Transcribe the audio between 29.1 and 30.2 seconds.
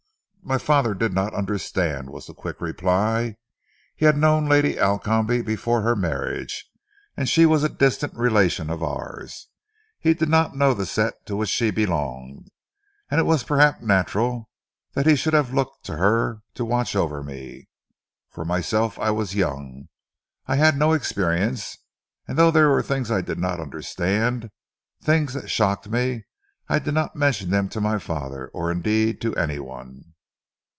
to any one."